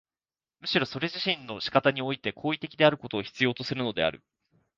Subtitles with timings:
[0.61, 4.23] むしろそれ自身の仕方において行為的であることを必要とするのである。